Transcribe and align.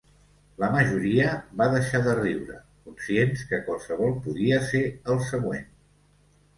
La 0.61 0.69
majoria 0.75 1.27
va 1.59 1.67
deixar 1.75 2.01
de 2.09 2.17
riure, 2.21 2.57
conscients 2.89 3.47
que 3.53 3.63
qualsevol 3.71 4.19
podia 4.27 4.67
ser 4.75 4.85
el 4.95 5.25
següent. 5.33 5.75